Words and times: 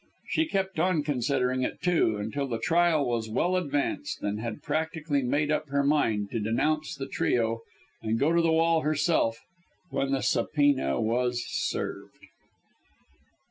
She 0.29 0.47
kept 0.47 0.79
on 0.79 1.03
considering 1.03 1.61
it, 1.61 1.79
too, 1.79 2.17
until 2.17 2.47
the 2.47 2.57
trial 2.57 3.07
was 3.07 3.29
well 3.29 3.55
advanced, 3.55 4.23
and 4.23 4.39
had 4.39 4.63
practically 4.63 5.21
made 5.21 5.51
up 5.51 5.69
her 5.69 5.83
mind 5.83 6.31
to 6.31 6.39
denounce 6.39 6.95
the 6.95 7.05
trio 7.05 7.61
and 8.01 8.17
go 8.17 8.31
to 8.31 8.41
the 8.41 8.51
wall 8.51 8.81
herself, 8.81 9.37
when 9.91 10.11
the 10.11 10.21
subpoena 10.23 10.99
was 10.99 11.45
served. 11.47 12.17